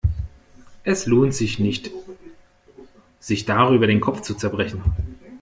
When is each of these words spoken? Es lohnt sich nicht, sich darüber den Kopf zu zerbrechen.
Es 0.83 1.05
lohnt 1.05 1.35
sich 1.35 1.59
nicht, 1.59 1.91
sich 3.19 3.45
darüber 3.45 3.85
den 3.85 4.01
Kopf 4.01 4.21
zu 4.21 4.33
zerbrechen. 4.33 4.81